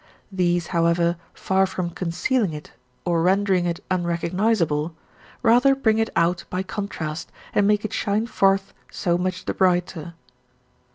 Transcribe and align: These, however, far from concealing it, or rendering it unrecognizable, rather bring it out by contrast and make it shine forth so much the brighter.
These, 0.31 0.65
however, 0.73 1.15
far 1.31 1.67
from 1.67 1.91
concealing 1.91 2.53
it, 2.53 2.71
or 3.05 3.21
rendering 3.21 3.67
it 3.67 3.83
unrecognizable, 3.91 4.95
rather 5.43 5.75
bring 5.75 5.99
it 5.99 6.09
out 6.15 6.43
by 6.49 6.63
contrast 6.63 7.31
and 7.53 7.67
make 7.67 7.85
it 7.85 7.93
shine 7.93 8.25
forth 8.25 8.73
so 8.89 9.15
much 9.15 9.45
the 9.45 9.53
brighter. 9.53 10.15